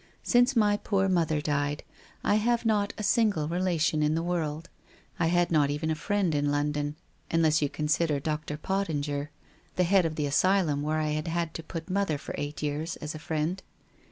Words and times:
Since 0.23 0.55
my 0.55 0.77
poor 0.77 1.07
mother 1.07 1.41
died, 1.41 1.83
I 2.23 2.33
have 2.41 2.65
not 2.65 2.91
a 2.97 3.03
single 3.03 3.47
relation 3.47 4.01
in 4.01 4.15
the 4.15 4.23
world. 4.23 4.67
I 5.19 5.27
had 5.27 5.51
not 5.51 5.69
even 5.69 5.91
a 5.91 5.95
friend 5.95 6.33
in 6.33 6.49
London, 6.51 6.95
unless 7.29 7.61
you 7.61 7.69
consider 7.69 8.19
Dr. 8.19 8.57
Pottinger, 8.57 9.29
the 9.75 9.83
head 9.83 10.07
of 10.07 10.15
the 10.15 10.25
asylum 10.25 10.81
where 10.81 10.97
I 10.97 11.09
had 11.09 11.27
had 11.27 11.53
to 11.53 11.61
put 11.61 11.87
mother 11.87 12.17
for 12.17 12.33
eight 12.39 12.63
years, 12.63 12.95
as 12.95 13.13
a 13.13 13.19
friend. 13.19 13.61